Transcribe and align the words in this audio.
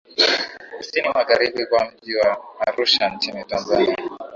Kusini 0.77 1.09
Magharibi 1.13 1.65
mwa 1.71 1.91
mji 1.91 2.15
wa 2.15 2.41
Arusha 2.67 3.09
nchini 3.09 3.43
Tanzania 3.45 3.95